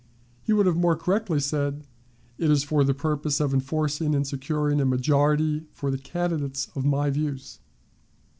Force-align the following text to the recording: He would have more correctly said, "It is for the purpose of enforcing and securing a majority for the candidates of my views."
He 0.41 0.51
would 0.51 0.65
have 0.65 0.75
more 0.77 0.95
correctly 0.95 1.39
said, 1.39 1.83
"It 2.39 2.49
is 2.49 2.63
for 2.63 2.83
the 2.83 2.95
purpose 2.95 3.39
of 3.39 3.53
enforcing 3.53 4.15
and 4.15 4.25
securing 4.25 4.81
a 4.81 4.83
majority 4.85 5.67
for 5.73 5.91
the 5.91 5.99
candidates 5.99 6.69
of 6.75 6.83
my 6.83 7.11
views." 7.11 7.59